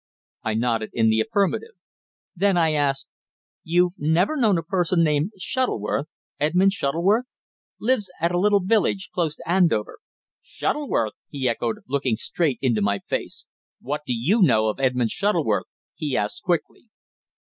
[0.41, 1.75] I nodded in the affirmative.
[2.35, 3.07] Then I asked
[3.63, 6.07] "You've never known a person named Shuttleworth
[6.39, 7.27] Edmund Shuttleworth?
[7.79, 9.99] Lives at a little village close to Andover."
[10.41, 13.45] "Shuttleworth!" he echoed, looking straight into my face.
[13.79, 16.87] "What do you know of Edmund Shuttleworth?" he asked quickly.